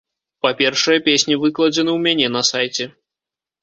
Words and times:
Па-першае, 0.45 0.97
песні 1.09 1.39
выкладзены 1.45 1.91
ў 1.97 2.03
мяне 2.09 2.35
на 2.41 2.47
сайце. 2.53 2.93